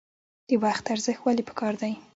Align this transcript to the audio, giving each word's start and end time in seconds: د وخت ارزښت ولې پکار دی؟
د 0.47 0.49
وخت 0.63 0.85
ارزښت 0.93 1.21
ولې 1.23 1.43
پکار 1.49 1.73
دی؟ 1.81 1.93